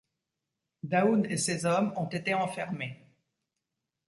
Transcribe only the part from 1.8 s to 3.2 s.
ont été enfermés.